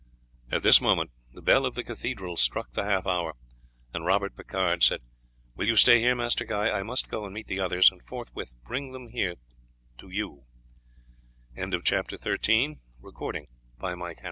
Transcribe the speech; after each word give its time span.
At 0.49 0.63
this 0.63 0.81
moment 0.81 1.11
the 1.31 1.43
bell 1.43 1.63
of 1.63 1.75
the 1.75 1.83
cathedral 1.83 2.35
struck 2.35 2.71
the 2.71 2.85
half 2.85 3.05
hour, 3.05 3.35
and 3.93 4.03
Robert 4.03 4.35
Picard 4.35 4.81
said: 4.81 5.01
"Will 5.55 5.67
you 5.67 5.75
stay 5.75 5.99
here, 5.99 6.15
Master 6.15 6.43
Guy? 6.43 6.71
I 6.75 6.81
must 6.81 7.07
go 7.07 7.23
and 7.23 7.35
meet 7.35 7.45
the 7.45 7.59
others, 7.59 7.91
and 7.91 8.03
forthwith 8.03 8.55
bring 8.65 8.93
them 8.93 9.11
to 9.11 9.15
you 10.09 10.45
here." 11.53 11.81
CHAPTER 11.81 12.17
XIV 12.17 12.77
PLANNING 12.79 12.79
MASSACRE 12.79 12.79
In 13.03 13.09
a 13.09 13.11
short 13.11 13.33
time 13.79 14.01
Robe 14.01 14.15